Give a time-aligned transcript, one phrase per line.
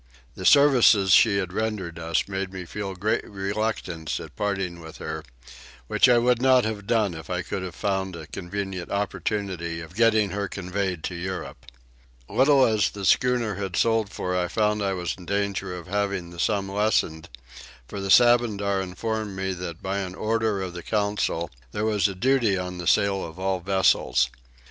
[0.33, 5.23] The services she had rendered us made me feel great reluctance at parting with her;
[5.85, 9.93] which I would not have done if I could have found a convenient opportunity of
[9.93, 11.67] getting her conveyed to Europe.
[12.27, 16.31] Little as the schooner had sold for I found I was in danger of having
[16.31, 17.29] the sum lessened;
[17.87, 22.15] for the Sabandar informed me that by an order of the council there was a
[22.15, 24.31] duty on the sale of all vessels.